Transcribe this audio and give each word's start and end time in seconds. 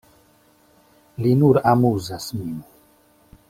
Li 1.25 1.33
nur 1.43 1.61
amuzas 1.73 2.29
min. 2.41 2.57